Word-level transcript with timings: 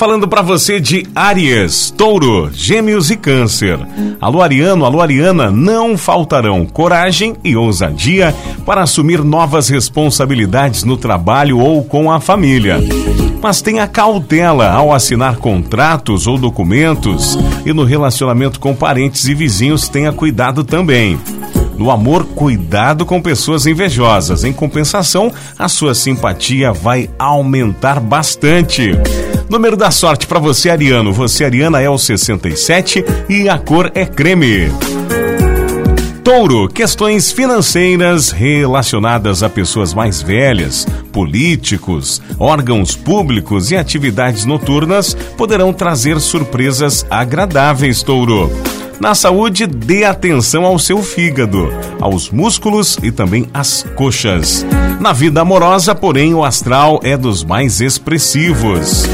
Falando 0.00 0.26
para 0.26 0.40
você 0.40 0.80
de 0.80 1.06
Áries, 1.14 1.90
Touro, 1.90 2.50
Gêmeos 2.54 3.10
e 3.10 3.18
Câncer. 3.18 3.78
Alô 4.18 4.40
Ariano, 4.40 4.86
alô 4.86 5.02
Ariana, 5.02 5.50
não 5.50 5.98
faltarão 5.98 6.64
coragem 6.64 7.36
e 7.44 7.54
ousadia 7.54 8.34
para 8.64 8.82
assumir 8.82 9.22
novas 9.22 9.68
responsabilidades 9.68 10.84
no 10.84 10.96
trabalho 10.96 11.58
ou 11.58 11.84
com 11.84 12.10
a 12.10 12.18
família. 12.18 12.78
Mas 13.42 13.60
tenha 13.60 13.86
cautela 13.86 14.70
ao 14.70 14.90
assinar 14.90 15.36
contratos 15.36 16.26
ou 16.26 16.38
documentos 16.38 17.38
e 17.66 17.74
no 17.74 17.84
relacionamento 17.84 18.58
com 18.58 18.74
parentes 18.74 19.28
e 19.28 19.34
vizinhos 19.34 19.86
tenha 19.86 20.14
cuidado 20.14 20.64
também. 20.64 21.20
No 21.76 21.90
amor, 21.90 22.24
cuidado 22.24 23.04
com 23.04 23.20
pessoas 23.20 23.66
invejosas. 23.66 24.44
Em 24.44 24.52
compensação, 24.52 25.30
a 25.58 25.68
sua 25.68 25.94
simpatia 25.94 26.72
vai 26.72 27.10
aumentar 27.18 28.00
bastante. 28.00 28.92
Número 29.50 29.76
da 29.76 29.90
sorte 29.90 30.28
para 30.28 30.38
você, 30.38 30.70
Ariano. 30.70 31.12
Você, 31.12 31.44
Ariana, 31.44 31.80
é 31.80 31.90
o 31.90 31.98
67 31.98 33.04
e 33.28 33.48
a 33.48 33.58
cor 33.58 33.90
é 33.96 34.06
creme. 34.06 34.70
Touro, 36.22 36.68
questões 36.68 37.32
financeiras 37.32 38.30
relacionadas 38.30 39.42
a 39.42 39.48
pessoas 39.48 39.92
mais 39.92 40.22
velhas, 40.22 40.86
políticos, 41.10 42.22
órgãos 42.38 42.94
públicos 42.94 43.72
e 43.72 43.76
atividades 43.76 44.44
noturnas 44.44 45.14
poderão 45.36 45.72
trazer 45.72 46.20
surpresas 46.20 47.04
agradáveis, 47.10 48.04
Touro. 48.04 48.48
Na 49.00 49.14
saúde, 49.14 49.66
dê 49.66 50.04
atenção 50.04 50.66
ao 50.66 50.78
seu 50.78 51.02
fígado, 51.02 51.72
aos 51.98 52.28
músculos 52.28 52.98
e 53.02 53.10
também 53.10 53.46
às 53.54 53.82
coxas. 53.96 54.66
Na 55.00 55.14
vida 55.14 55.40
amorosa, 55.40 55.94
porém, 55.94 56.34
o 56.34 56.44
astral 56.44 57.00
é 57.02 57.16
dos 57.16 57.42
mais 57.42 57.80
expressivos. 57.80 59.06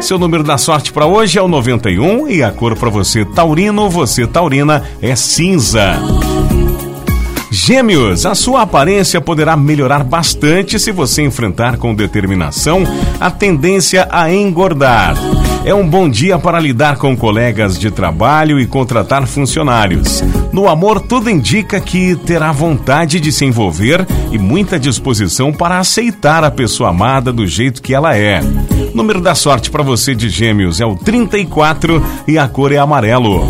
Seu 0.00 0.16
número 0.16 0.44
da 0.44 0.56
sorte 0.56 0.92
para 0.92 1.06
hoje 1.06 1.40
é 1.40 1.42
o 1.42 1.48
91 1.48 2.28
e 2.28 2.40
a 2.40 2.52
cor 2.52 2.76
para 2.76 2.88
você 2.88 3.24
taurino, 3.24 3.90
você 3.90 4.28
taurina 4.28 4.84
é 5.02 5.16
cinza. 5.16 5.96
Gêmeos, 7.50 8.24
a 8.26 8.34
sua 8.36 8.62
aparência 8.62 9.20
poderá 9.20 9.56
melhorar 9.56 10.04
bastante 10.04 10.78
se 10.78 10.92
você 10.92 11.22
enfrentar 11.22 11.78
com 11.78 11.92
determinação 11.92 12.84
a 13.18 13.28
tendência 13.28 14.06
a 14.08 14.32
engordar. 14.32 15.16
É 15.66 15.74
um 15.74 15.84
bom 15.84 16.08
dia 16.08 16.38
para 16.38 16.60
lidar 16.60 16.96
com 16.96 17.16
colegas 17.16 17.76
de 17.76 17.90
trabalho 17.90 18.60
e 18.60 18.66
contratar 18.68 19.26
funcionários. 19.26 20.22
No 20.52 20.68
amor, 20.68 21.00
tudo 21.00 21.28
indica 21.28 21.80
que 21.80 22.14
terá 22.14 22.52
vontade 22.52 23.18
de 23.18 23.32
se 23.32 23.44
envolver 23.44 24.06
e 24.30 24.38
muita 24.38 24.78
disposição 24.78 25.52
para 25.52 25.80
aceitar 25.80 26.44
a 26.44 26.52
pessoa 26.52 26.90
amada 26.90 27.32
do 27.32 27.44
jeito 27.48 27.82
que 27.82 27.92
ela 27.92 28.16
é. 28.16 28.40
Número 28.94 29.20
da 29.20 29.34
sorte 29.34 29.68
para 29.68 29.82
você 29.82 30.14
de 30.14 30.28
Gêmeos 30.28 30.80
é 30.80 30.86
o 30.86 30.94
34 30.94 32.00
e 32.28 32.38
a 32.38 32.46
cor 32.46 32.70
é 32.70 32.78
amarelo. 32.78 33.44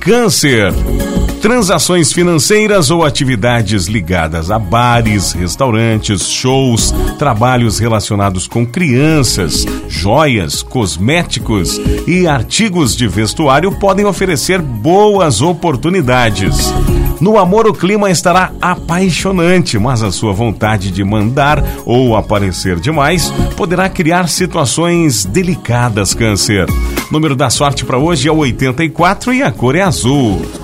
Câncer 0.00 0.74
transações 1.44 2.10
financeiras 2.10 2.90
ou 2.90 3.04
atividades 3.04 3.84
ligadas 3.84 4.50
a 4.50 4.58
bares, 4.58 5.32
restaurantes, 5.32 6.26
shows, 6.26 6.90
trabalhos 7.18 7.78
relacionados 7.78 8.46
com 8.46 8.64
crianças, 8.64 9.66
joias, 9.86 10.62
cosméticos 10.62 11.78
e 12.06 12.26
artigos 12.26 12.96
de 12.96 13.06
vestuário 13.06 13.78
podem 13.78 14.06
oferecer 14.06 14.62
boas 14.62 15.42
oportunidades. 15.42 16.72
No 17.20 17.38
amor, 17.38 17.66
o 17.66 17.74
clima 17.74 18.10
estará 18.10 18.50
apaixonante, 18.58 19.78
mas 19.78 20.02
a 20.02 20.10
sua 20.10 20.32
vontade 20.32 20.90
de 20.90 21.04
mandar 21.04 21.62
ou 21.84 22.16
aparecer 22.16 22.80
demais 22.80 23.28
poderá 23.54 23.90
criar 23.90 24.30
situações 24.30 25.26
delicadas, 25.26 26.14
Câncer. 26.14 26.66
Número 27.10 27.36
da 27.36 27.50
sorte 27.50 27.84
para 27.84 27.98
hoje 27.98 28.30
é 28.30 28.32
o 28.32 28.38
84 28.38 29.34
e 29.34 29.42
a 29.42 29.52
cor 29.52 29.76
é 29.76 29.82
azul. 29.82 30.63